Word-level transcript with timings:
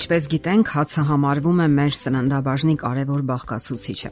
Ինչպես 0.00 0.26
գիտենք, 0.32 0.70
հացը 0.72 1.02
համարվում 1.10 1.58
է 1.60 1.64
մեր 1.74 1.90
սննդաբաժնի 1.98 2.76
կարևոր 2.80 3.24
բաղկացուցիչը։ 3.30 4.10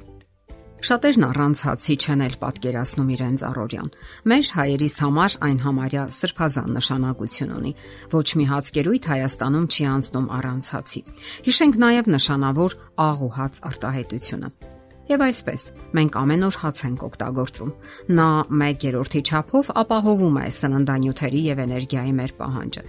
Շատերն 0.84 1.26
առանց 1.30 1.62
հացի 1.64 1.96
չեն 1.96 2.24
էլ 2.26 2.36
պատկերացնում 2.42 3.08
իրենց 3.16 3.44
առօրյան։ 3.48 3.88
Մեր 4.28 4.52
հայերիս 4.58 5.00
համար 5.06 5.38
այն 5.48 5.58
համարյա 5.64 6.04
սրբազան 6.18 6.70
նշանակություն 6.76 7.54
ունի։ 7.56 7.72
Ոչ 8.12 8.28
մի 8.36 8.48
հացկերույթ 8.52 9.12
Հայաստանում 9.16 9.68
չի 9.72 9.92
անցնում 9.96 10.32
առանց 10.38 10.72
հացի։ 10.76 11.06
Հիշենք 11.48 11.84
նաև 11.88 12.16
նշանավոր 12.18 12.82
աղ 13.08 13.24
ու 13.24 13.36
հաց 13.38 13.62
արտահայտությունը։ 13.72 14.77
Եվ 15.08 15.22
այսպես, 15.24 15.62
մենք 15.96 16.16
ամեն 16.20 16.42
օր 16.44 16.56
հաց 16.62 16.80
ենք 16.84 17.04
օգտագործում։ 17.06 17.70
Նա 18.18 18.28
1/3-ի 18.52 19.20
չափով 19.24 19.70
ապահովում 19.82 20.36
է 20.36 20.48
սննդանյութերի 20.58 21.40
եւ 21.48 21.62
էներգիայի 21.64 22.12
մեր 22.18 22.34
պահանջը։ 22.42 22.82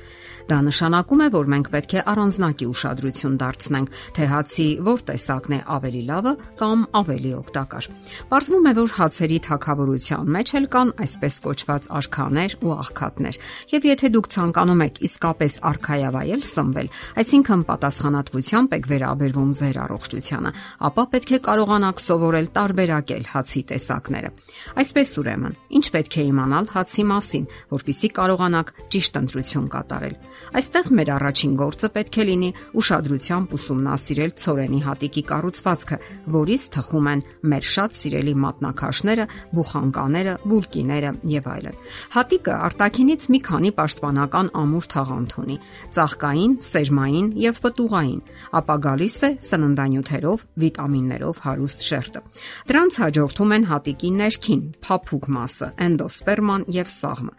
Դա 0.50 0.58
նշանակում 0.66 1.20
է, 1.22 1.26
որ 1.30 1.50
մենք 1.54 1.68
պետք 1.70 1.92
է 1.94 2.02
առանձնակի 2.10 2.68
ուշադրություն 2.74 3.34
դարձնենք, 3.38 3.90
թե 4.18 4.24
հացի 4.34 4.66
որ 4.88 5.04
տեսակն 5.10 5.54
է 5.54 5.60
ավելի 5.78 6.02
լավը 6.10 6.34
կամ 6.58 6.80
ավելի 7.00 7.34
օգտակար։ 7.40 7.88
Պարզվում 8.34 8.66
է, 8.66 8.74
որ 8.80 8.96
հացերի 8.98 9.38
թակավորության 9.46 10.32
մեջ 10.36 10.54
էլ 10.58 10.66
կան 10.74 10.94
այսպես 11.06 11.36
կոչված 11.46 11.90
արքաներ 12.00 12.56
ու 12.66 12.74
աղքատներ։ 12.80 13.40
Եվ 13.78 13.88
եթե 13.94 14.10
դուք 14.10 14.32
ցանկանում 14.34 14.84
եք 14.90 14.96
իսկապես 15.06 15.54
արքայավայել 15.70 16.42
սնվել, 16.50 16.90
այսինքն 17.20 17.62
պատասխանատվությամբ 17.70 18.76
եք 18.80 18.90
վերաբերվում 18.90 19.52
ձեր 19.60 19.78
առողջությանը, 19.86 20.52
ապա 20.90 21.04
պետք 21.14 21.30
է 21.30 21.40
կարողանաք 21.46 21.98
սովորել 22.10 22.48
տարբերակել 22.58 23.26
հացի 23.30 23.62
տեսակները։ 23.70 24.30
Այսպես 24.82 25.12
ուրեմն, 25.22 25.58
ինչ 25.78 25.86
պետք 25.94 26.16
է 26.20 26.24
իմանալ 26.30 26.70
հացի 26.74 27.04
մասին, 27.10 27.46
որpիսի 27.70 28.10
կարողանաք 28.18 28.72
ճիշտ 28.94 29.20
ընտրություն 29.20 29.68
կատարել։ 29.74 30.16
Այստեղ 30.60 30.90
մեր 31.00 31.12
առաջին 31.16 31.54
գործը 31.60 31.90
պետք 31.96 32.20
է 32.20 32.26
լինի 32.30 32.50
ուշադրությամբ 32.80 33.54
ուսումնասիրել 33.60 34.34
ծորենի 34.40 34.80
հատիկի 34.90 35.24
կառուցվածքը, 35.30 35.98
որից 36.40 36.64
թխում 36.76 37.10
են 37.14 37.24
մեր 37.54 37.68
շատ 37.70 37.98
սիրելի 38.00 38.34
մատնակաշները, 38.44 39.26
բուխանկաները, 39.60 40.34
բուլկիները 40.50 41.12
եւ 41.30 41.50
այլն։ 41.54 41.80
Հատիկը 42.16 42.58
արտաքինից 42.70 43.28
մի 43.30 43.40
քանի 43.50 43.72
պաշտպանական 43.80 44.52
ամուր 44.60 44.90
թաղանթ 44.94 45.36
ունի՝ 45.44 45.58
ծաղկային, 46.00 46.54
սերմային 46.70 47.28
եւ 47.44 47.62
պտուղային, 47.66 48.22
ապա 48.60 48.76
գալիս 48.90 49.18
է 49.20 49.32
սննդանյութերով, 49.50 50.46
վիտամիններով 50.64 51.44
հարուստ 51.46 51.86
շերտը։ 52.00 52.22
Դրանց 52.70 53.00
հաջորդում 53.04 53.56
են 53.60 53.66
հատիկի 53.70 54.12
ներքին, 54.20 54.62
փափուկ 54.86 55.26
մասը, 55.36 55.68
էնդոսպերման 55.90 56.68
եւ 56.80 56.92
սաղմը։ 56.96 57.34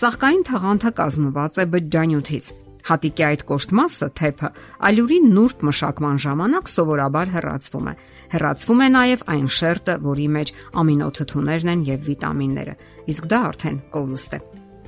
Ծաղկային 0.00 0.46
թաղանթը 0.50 0.92
կազմված 1.00 1.60
է 1.60 1.66
բջջանյութից 1.76 2.54
Հատիկի 2.86 3.24
այդ 3.26 3.40
կոշտ 3.48 3.72
մասը 3.74 4.08
թեփը 4.18 4.50
ալյուրի 4.88 5.16
նուրբ 5.26 5.64
մշակման 5.68 6.20
ժամանակ 6.22 6.70
սովորաբար 6.70 7.32
հեռացվում 7.34 7.88
է։ 7.90 7.94
Հեռացվում 8.34 8.84
է 8.86 8.88
նաև 8.96 9.24
այն 9.34 9.48
շերտը, 9.56 9.96
որի 10.06 10.28
մեջ 10.36 10.52
ամինոթթուներն 10.84 11.72
են 11.74 11.82
եւ 11.90 12.06
վիտամինները։ 12.12 12.78
Իսկ 13.16 13.28
դա 13.34 13.42
արդեն 13.50 13.82
կորուստ 13.96 14.38
է։ 14.38 14.40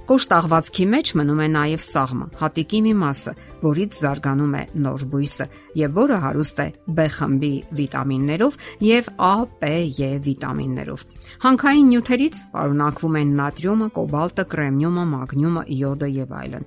Կոշտ 0.09 0.31
աղվածքի 0.33 0.85
մեջ 0.89 1.11
մնում 1.21 1.41
է 1.45 1.47
նաև 1.53 1.83
սաղմը, 1.85 2.27
հատիկի 2.41 2.79
մի 2.87 2.93
մասը, 2.97 3.33
որից 3.61 3.97
զարգանում 3.99 4.55
է 4.57 4.63
նոր 4.85 5.03
բույսը 5.13 5.47
եւ 5.77 5.99
որը 5.99 6.21
հարուստ 6.23 6.63
է 6.65 6.67
B 6.97 7.05
խմբի 7.13 7.51
վիտամիններով 7.77 8.57
եւ 8.89 9.11
A, 9.29 9.35
P, 9.61 9.69
E 10.01 10.09
վիտամիններով։ 10.25 11.05
Հանքային 11.45 11.91
նյութերից 11.93 12.41
պարունակվում 12.55 13.19
են 13.21 13.35
նատրիումը, 13.43 13.89
կոբալտը, 13.99 14.47
կրեմնիումը, 14.49 15.05
մագնիումը, 15.13 15.67
իոդը 15.77 16.09
եւ 16.17 16.33
այլն։ 16.41 16.67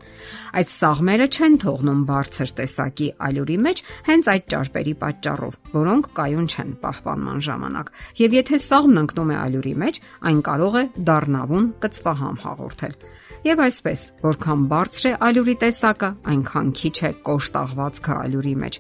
Այդ 0.62 0.72
սաղմերը 0.76 1.28
չեն 1.32 1.58
թողնում 1.66 2.06
բարձր 2.12 2.54
տեսակի 2.62 3.10
ալյուրի 3.26 3.58
մեջ 3.66 3.84
հենց 4.12 4.32
այդ 4.36 4.48
ճարպերի 4.54 4.96
պատճառով, 5.02 5.60
որոնք 5.82 6.12
կայուն 6.22 6.48
չեն 6.52 6.72
պահպանման 6.86 7.44
ժամանակ։ 7.50 7.92
Եվ 8.22 8.38
եթե 8.38 8.62
սաղմն 8.70 9.02
ընկնում 9.02 9.34
է 9.34 9.42
ալյուրի 9.42 9.76
մեջ, 9.82 10.02
այն 10.30 10.46
կարող 10.52 10.80
է 10.82 10.86
դառնավուն 11.10 11.70
կծվահամ 11.82 12.42
հաղորդել։ 12.46 12.98
Եվ 13.42 13.62
այսպես, 13.64 14.02
որքան 14.22 14.64
բարձր 14.70 15.06
է 15.10 15.12
ալյուրի 15.26 15.54
տեսակը, 15.64 16.10
այնքան 16.30 16.68
քիչ 16.78 16.98
է 17.08 17.10
կոշտաղվածքը 17.26 18.18
ալյուրի 18.22 18.52
մեջ։ 18.62 18.78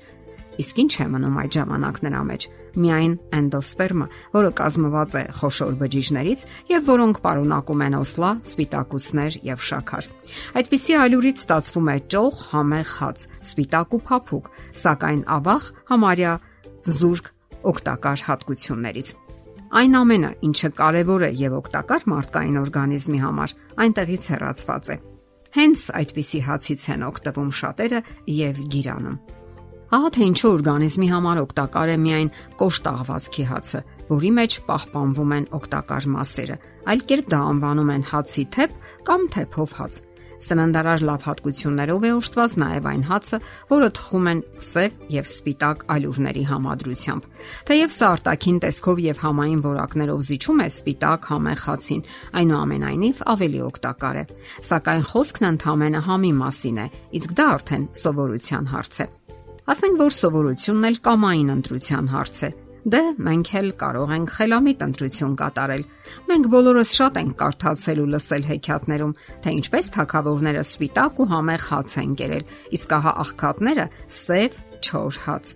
Իսկ 0.61 0.81
ինչ 0.83 0.91
է 1.01 1.07
մնում 1.13 1.39
այդ 1.41 1.55
ժամանակ 1.55 1.97
նրա 2.05 2.21
մեջ։ 2.27 2.45
Միայն 2.81 3.15
էնդոսպերմը, 3.39 4.07
որը 4.35 4.51
կազմված 4.61 5.15
է 5.17 5.23
խոշոր 5.39 5.73
բջիջներից 5.81 6.43
եւ 6.71 6.85
որոնք 6.91 7.21
պարունակում 7.25 7.83
են 7.87 7.97
օսլա, 8.01 8.31
սպիտակուցներ 8.51 9.39
եւ 9.49 9.65
շաքար։ 9.71 10.09
Այդպիսի 10.61 10.97
ալյուրից 11.01 11.41
ստացվում 11.41 11.89
է 11.89 11.97
ճոխ, 12.13 12.45
համեղ 12.53 12.93
հաց, 13.01 13.25
սպիտակ 13.49 13.97
ու 13.97 14.03
փափուկ, 14.11 14.53
սակայն 14.85 15.25
ավաղ 15.41 15.73
համարյա 15.89 16.37
զուրկ 17.01 17.33
օգտակար 17.73 18.25
հատկություններից։ 18.29 19.15
Այն 19.71 19.93
ամենը, 19.95 20.29
ինչը 20.43 20.69
կարևոր 20.75 21.23
է 21.23 21.31
եւ 21.39 21.53
օգտակար 21.61 22.01
մարդկային 22.11 22.57
օրգանիզմի 22.61 23.19
համար, 23.21 23.53
այնտեղից 23.85 24.25
հեռացված 24.31 24.89
է։ 24.91 24.97
Հենց 25.55 25.83
այդպիսի 25.99 26.41
հացից 26.47 26.83
են 26.91 27.05
օգտվում 27.07 27.53
շատերը 27.61 28.01
եւ 28.35 28.59
գիրանում։ 28.75 29.15
Ահա 29.91 30.09
թե 30.15 30.27
ինչու 30.31 30.51
օրգանիզմի 30.55 31.07
համար 31.11 31.39
օգտակար 31.41 31.89
է 31.91 31.95
միայն 32.03 32.29
կոշտաղվածքի 32.59 33.45
հացը, 33.51 33.81
որի 34.11 34.31
մեջ 34.37 34.53
պահպանվում 34.67 35.33
են 35.35 35.47
օգտակար 35.59 36.07
մասերը։ 36.15 36.55
Այլ 36.91 37.03
կերպ 37.11 37.27
դա 37.31 37.41
անվանում 37.51 37.91
են 37.95 38.05
հացի 38.11 38.45
թեփ 38.55 38.77
կամ 39.07 39.27
թեփով 39.35 39.75
հաց։ 39.81 39.99
Սննդարար 40.41 41.03
լավ 41.05 41.25
հատկություններով 41.27 42.05
է 42.07 42.11
ուշտված 42.17 42.55
նաև 42.61 42.87
այն 42.91 43.03
հացը, 43.11 43.39
որը 43.71 43.89
թխում 43.97 44.29
են 44.31 44.41
սև 44.67 45.03
եւ 45.15 45.29
սպիտակ 45.31 45.85
ալյուրների 45.95 46.45
համադրությամբ։ 46.51 47.27
Թեև 47.69 47.93
սա 47.97 48.09
արտաքին 48.15 48.57
տեսքով 48.65 49.01
եւ 49.05 49.21
համային 49.21 49.61
որակներով 49.65 50.23
զիջում 50.31 50.61
է 50.61 50.67
սպիտակ 50.71 51.29
համեղ 51.31 51.63
հացին, 51.67 52.01
այնուամենայնիվ 52.41 53.23
ավելի 53.35 53.61
օգտակար 53.69 54.21
է։ 54.21 54.25
Սակայն 54.71 55.05
խոսքն 55.11 55.49
ընդհանրապես 55.51 56.07
համի 56.11 56.33
մասին 56.41 56.81
է, 56.81 56.87
իսկ 57.21 57.37
դա 57.37 57.45
արդեն 57.51 57.85
սովորության 58.01 58.71
հարց 58.71 58.99
է։ 59.01 59.07
Ասենք 59.71 60.01
որ 60.01 60.13
սովորությունն 60.17 60.87
էլ 60.89 60.97
կամային 61.05 61.51
ընտրության 61.53 62.07
հարց 62.11 62.39
է, 62.41 62.49
Դե 62.81 62.99
մենք 63.21 63.49
էլ 63.59 63.67
կարող 63.77 64.11
ենք 64.15 64.31
խելամիտ 64.33 64.79
ընտրություն 64.87 65.33
կատարել։ 65.37 65.83
Մենք 66.31 66.47
բոլորս 66.49 66.93
շատ 66.97 67.19
ենք 67.21 67.35
կարդացել 67.41 68.01
ու 68.01 68.07
լսել 68.13 68.47
հեքիաթներում, 68.49 69.13
թե 69.43 69.53
ինչպես 69.57 69.91
թակավորները 69.97 70.63
սպիտակ 70.65 71.21
ու 71.21 71.27
համեղ 71.33 71.67
հաց 71.69 71.93
են 72.01 72.15
կերել, 72.21 72.47
իսկ 72.81 72.95
ահա 72.97 73.13
աղքատները 73.21 73.85
սև 74.17 74.57
չոր 74.81 75.21
հաց։ 75.27 75.53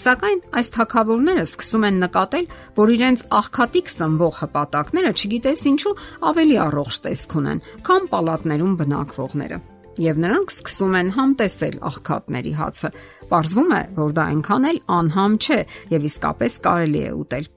Սակայն 0.00 0.40
այս 0.60 0.72
թակավորները 0.76 1.48
սկսում 1.48 1.88
են 1.88 1.98
նկատել, 2.04 2.46
որ 2.76 2.94
իրենց 3.00 3.24
աղքատիկ 3.40 3.92
սնվող 3.96 4.38
հպատակները 4.44 5.16
չգիտես 5.16 5.66
ինչու 5.72 5.96
ավելի 6.30 6.62
առողջ 6.68 7.02
տեսք 7.08 7.36
ունեն, 7.40 7.66
քան 7.88 8.08
պալատներում 8.12 8.80
բնակվողները 8.84 9.60
եւ 9.98 10.20
նրանք 10.22 10.52
սկսում 10.54 10.94
են 11.00 11.08
համտեսել 11.16 11.78
աղքատների 11.90 12.52
հացը։ 12.60 12.90
Պարզվում 13.30 13.72
է, 13.74 13.80
որ 13.96 14.12
դա 14.16 14.26
այնքան 14.34 14.68
էլ 14.70 14.78
անհամ 15.00 15.34
չէ 15.40 15.58
եւ 15.90 16.06
իսկապես 16.10 16.58
կարելի 16.66 17.00
է 17.00 17.10
ուտել։ 17.20 17.48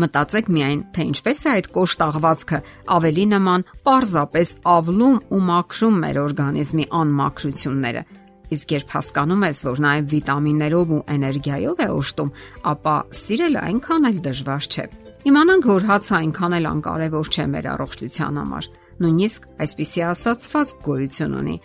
Մտածեք 0.00 0.48
միայն, 0.54 0.80
թե 0.94 1.04
ինչպես 1.10 1.40
է 1.40 1.50
այդ 1.50 1.68
կոշտաղվածքը 1.74 2.58
ավելի 2.96 3.24
նման 3.34 3.64
պարզապես 3.84 4.52
ավլում 4.70 5.16
ու 5.34 5.40
մաքրում 5.50 5.98
մեր 6.04 6.20
օրգանիզմի 6.24 6.86
անմաքրությունները։ 7.00 8.02
Իսկ 8.50 8.72
երբ 8.74 8.94
հասկանում 8.96 9.44
ես, 9.46 9.58
որ 9.66 9.82
նաև 9.84 10.06
վիտամիններով 10.10 10.94
ու 10.96 11.02
էներգիայով 11.14 11.82
է 11.84 11.88
օժտում, 12.00 12.32
ապա 12.70 12.94
սիրելը 13.20 13.60
այնքան 13.70 14.08
էլ 14.10 14.22
դժվար 14.26 14.68
չէ։ 14.70 14.86
Իմանանք, 15.30 15.68
որ 15.70 15.86
հացը 15.90 16.14
այնքան 16.20 16.56
էլ 16.58 16.70
անկարևոր 16.70 17.30
չէ 17.30 17.44
մեր 17.50 17.68
առողջության 17.76 18.40
համար 18.40 18.70
նույնիսկ 19.00 19.46
այսպիսի 19.64 20.02
ասացված 20.10 20.74
գոյություն 20.86 21.36
ունի։ 21.40 21.56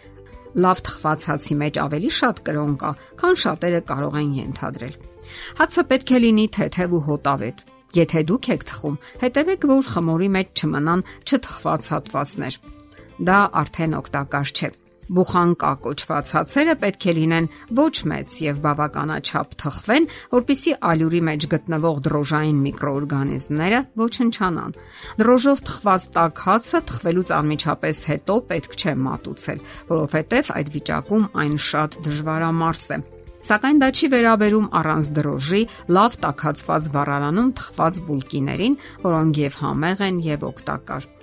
Լավ 0.65 0.81
թխված 0.87 1.25
հացի 1.29 1.57
մեջ 1.61 1.79
ավելի 1.83 2.11
շատ 2.15 2.37
կրոն 2.47 2.75
կա, 2.79 2.91
քան 3.19 3.39
շատերը 3.43 3.81
կարող 3.91 4.17
են 4.21 4.31
ենթադրել։ 4.39 4.95
Հացը 5.59 5.83
պետք 5.91 6.15
է 6.15 6.21
լինի 6.25 6.45
թեթև 6.55 6.95
ու 6.95 7.03
հոտավետ։ 7.09 7.65
Եթե 7.95 8.23
դուք 8.29 8.49
եք 8.55 8.65
թխում, 8.71 8.97
հետևեք, 9.25 9.67
որ 9.71 9.91
խմորի 9.91 10.31
մեջ 10.35 10.63
չմնան 10.63 11.05
չթխված 11.25 11.91
հատվածներ։ 11.95 12.57
Դա 13.25 13.37
արդեն 13.63 13.99
օգտակար 13.99 14.51
չէ 14.55 14.69
Բուխանկա 15.05 15.71
կոչված 15.85 16.29
հացերը 16.35 16.75
պետք 16.81 17.05
է 17.05 17.13
լինեն 17.17 17.47
ոչ 17.77 17.95
մեծ 18.09 18.37
եւ 18.41 18.61
բավականաչափ 18.65 19.55
թխվեն, 19.61 20.07
որpիսի 20.33 20.73
ալյուրի 20.89 21.21
մեջ 21.29 21.47
գտնվող 21.53 21.99
դրոժային 22.07 22.61
միկրոօրգանիզմները 22.65 23.81
ոչնչանան։ 24.01 24.77
Դրոժով 25.21 25.63
թխված 25.69 26.07
տաք 26.17 26.43
հացը 26.49 26.81
թխվելուց 26.89 27.33
անմիջապես 27.37 28.05
հետո 28.09 28.37
պետք 28.49 28.79
չէ 28.81 28.95
մատուցել, 29.05 29.65
որովհետեւ 29.93 30.53
այդ 30.57 30.71
վիճակում 30.75 31.27
այն 31.45 31.59
շատ 31.69 31.99
դժվարամարս 32.09 32.87
է։ 32.95 32.99
Սակայն 33.45 33.81
դա 33.83 33.87
չի 33.93 34.07
վերաբերում 34.09 34.69
առանց 34.79 35.09
դրոժի 35.19 35.59
լավ 35.93 36.15
տակածված 36.25 36.87
վառարանում 36.95 37.51
թխված 37.59 37.99
բուլկիներին, 38.07 38.79
որոնք 39.05 39.41
եւ 39.45 39.59
համեղ 39.61 40.01
են 40.09 40.23
եւ 40.33 40.47
օգտակար։ 40.49 41.14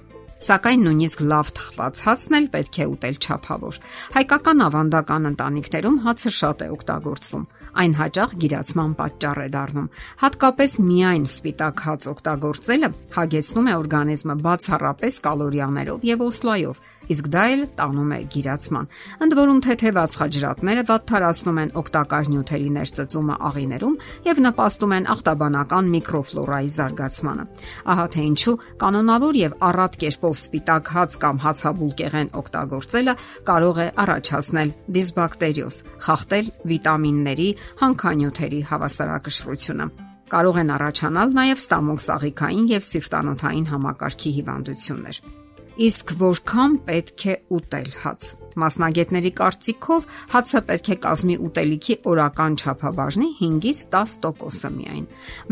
Սակայն 0.42 0.80
նույնիսկ 0.88 1.20
լավ 1.30 1.50
թխված 1.56 1.98
հացն 2.02 2.36
էլ 2.38 2.46
պետք 2.52 2.78
է 2.82 2.86
ուտել 2.92 3.18
չափավոր։ 3.22 3.76
Հայկական 4.16 4.64
ավանդական 4.66 5.28
ընտանիքներում 5.32 5.98
հացը 6.06 6.32
շատ 6.42 6.64
է 6.66 6.68
օգտագործվում 6.76 7.44
այն 7.72 7.94
հաճախ 7.96 8.32
գիրացման 8.42 8.92
պատճառ 8.98 9.38
է 9.42 9.46
դառնում։ 9.52 9.86
Հատկապես 10.22 10.72
միայն 10.88 11.24
սպիտակ 11.30 11.82
հաց 11.86 12.06
օգտագործելը 12.12 12.90
հագեցնում 13.16 13.70
է 13.72 13.76
օրգանիզմը 13.80 14.36
բացառապես 14.46 15.18
կալորիաներով 15.26 16.04
եւ 16.12 16.24
օսլայով, 16.28 16.82
իսկ 17.12 17.28
դա 17.32 17.44
էլ 17.52 17.62
տանում 17.78 18.12
է 18.12 18.18
գիրացման։ 18.32 18.88
Ընդ 19.26 19.34
որում 19.38 19.60
թեթևած 19.66 20.16
խաչրատները 20.20 20.84
վատթարացնում 20.90 21.60
են 21.62 21.72
օգտակար 21.82 22.30
նյութերի 22.32 22.70
ներծծումը 22.76 23.36
աղիներում 23.48 23.96
եւ 24.28 24.42
նպաստում 24.46 24.94
են 24.96 25.08
ախտաբանական 25.16 25.90
միկրոֆլորայի 25.96 26.70
զարգացմանը։ 26.76 27.44
Ահա 27.92 28.06
թե 28.12 28.22
ինչու 28.32 28.56
կանոնավոր 28.82 29.40
եւ 29.42 29.58
առատ 29.72 29.98
կերպով 30.02 30.38
սպիտակ 30.42 30.92
հաց 30.92 31.18
կամ 31.22 31.42
հացաբուլկեղեն 31.42 32.32
օգտագործելը 32.42 33.16
կարող 33.50 33.82
է 33.82 33.88
առաջացնել 34.02 34.72
դիսբակտերիոզ, 34.96 35.76
խախտել 36.06 36.46
վիտամինների, 36.72 37.50
հանքանյութերի 37.82 38.62
հավասարակշռությունը 38.72 39.90
կարող 40.32 40.58
են 40.62 40.70
առաջանալ 40.72 41.34
նաև 41.36 41.60
ստամոք 41.60 42.00
սաղիքային 42.06 42.70
եւ 42.72 42.88
սիրտանոթային 42.88 43.68
համակարգի 43.74 44.34
հիվանդություններ։ 44.40 45.41
Իսկ 45.80 46.10
որքան 46.20 46.72
պետք 46.84 47.22
է 47.32 47.34
ուտել 47.56 47.86
հաց։ 48.02 48.26
Մասնագետների 48.60 49.30
կարծիքով 49.38 50.08
հացը 50.32 50.60
պետք 50.68 50.90
է 50.92 50.96
կազմի 51.06 51.36
ուտելիքի 51.46 51.96
օրական 52.12 52.58
չափաբաժնի 52.60 53.28
5-ից 53.38 53.80
10%-ը 53.94 54.70
միայն։ 54.76 55.06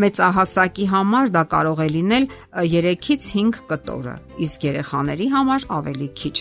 Մեծահասակի 0.05 0.87
համար 0.93 1.33
դա 1.37 1.45
կարող 1.55 1.81
է 1.81 1.89
լինել 1.97 2.29
3-ից 2.61 3.31
5 3.33 3.65
կտորը, 3.73 4.15
իսկ 4.45 4.69
երեխաների 4.69 5.31
համար 5.33 5.67
ավելի 5.81 6.11
քիչ։ 6.21 6.37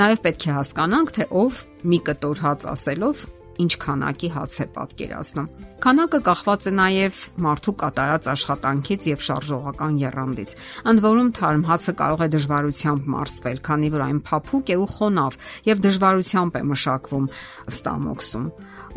Նաև 0.00 0.24
պետք 0.24 0.48
է 0.48 0.56
հասկանանք, 0.56 1.14
թե 1.18 1.28
ով 1.42 1.62
մի 1.92 1.98
կտոր 2.08 2.44
հաց 2.48 2.68
ասելով 2.72 3.26
ինչ 3.62 3.72
քանակի 3.82 4.28
հաց 4.32 4.56
է 4.62 4.66
պատկերացնում։ 4.76 5.48
Քանակը 5.82 6.20
կախված 6.28 6.66
է 6.68 6.72
նաև 6.78 7.20
մարդու 7.44 7.74
կատարած 7.82 8.28
աշխատանքից 8.32 9.08
եւ 9.12 9.24
շարժողական 9.26 9.96
եռանդից։ 10.02 10.54
Ընդ 10.92 11.02
որում 11.02 11.30
թարմ 11.38 11.64
հացը 11.68 11.94
կարող 12.02 12.22
է 12.22 12.28
դժվարությամբ 12.36 13.08
մարսվել, 13.14 13.58
քանի 13.66 13.90
որ 13.92 14.04
այն 14.06 14.20
փափուկ 14.30 14.72
է 14.72 14.76
ու 14.82 14.88
խոնավ 14.92 15.40
եւ 15.72 15.82
դժվարությամբ 15.88 16.52
է 16.52 16.62
մշակվում 16.72 17.26
ստամոքսում։ 17.72 18.46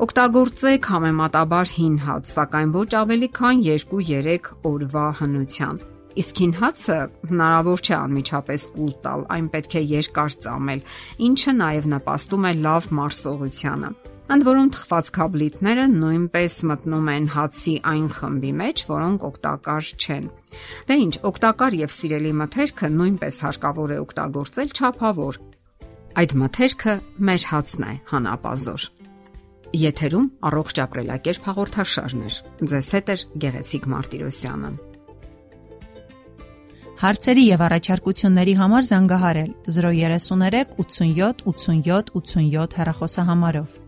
Օգտագործեք 0.05 0.87
համեմատաբար 0.91 1.75
հին 1.79 1.99
հաց, 2.05 2.31
սակայն 2.35 2.71
ոչ 2.75 2.89
ավելի 3.01 3.29
քան 3.39 3.61
2-3 3.65 4.49
օրվա 4.69 5.05
հնության։ 5.23 5.83
Իսկ 6.15 6.41
հին 6.41 6.53
հացը 6.61 6.97
հնարավոր 7.31 7.81
չէ 7.83 7.95
անմիջապես 7.95 8.67
կուլ 8.75 8.93
տալ, 9.03 9.25
այն 9.35 9.47
պետք 9.55 9.75
է 9.75 9.81
երկար 9.91 10.37
ծամել, 10.45 10.83
ինչը 11.27 11.55
նաև 11.59 11.89
նպաստում 11.95 12.49
է 12.51 12.53
լավ 12.65 12.91
մարսողությանը։ 12.99 13.95
Ընդ 14.25 14.41
որում 14.41 14.69
թխված 14.73 15.09
քաբլիտները 15.15 15.83
նույնպես 15.91 16.53
մտնում 16.65 17.09
են 17.13 17.25
հացի 17.29 17.73
այն 17.91 18.05
խմբի 18.15 18.53
մեջ, 18.61 18.81
որոնք 18.89 19.25
օգտակար 19.27 19.89
չեն։ 20.01 20.25
Դե 20.89 20.97
ինչ, 21.03 21.13
օգտակար 21.29 21.77
եւ 21.81 21.93
սիրելի 21.93 22.31
մթերքը 22.39 22.89
նույնպես 22.95 23.37
հարկավոր 23.45 23.93
է 23.93 23.99
օգտագործել 24.05 24.73
ճափավոր։ 24.81 25.39
Այդ 26.15 26.35
մթերքը 26.41 26.97
մեր 27.29 27.47
հացն 27.51 27.85
է, 27.85 27.93
հանապազոր։ 28.15 28.89
Եթերում 29.85 30.27
առողջ 30.49 30.75
ապրելակերպ 30.85 31.47
հաղորդաշարներ։ 31.51 32.41
Ձեզ 32.73 32.91
հետ 32.95 33.09
է 33.13 33.15
Գեղեցիկ 33.45 33.89
Մարտիրոսյանը։ 33.93 34.75
Հարցերի 36.95 37.41
եւ 37.45 37.61
առաջարկությունների 37.65 38.53
համար 38.55 38.85
զանգահարել 38.89 39.49
033 39.75 40.77
87 40.79 41.43
87 41.51 42.13
87 42.15 42.77
հեռախոսահամարով։ 42.79 43.84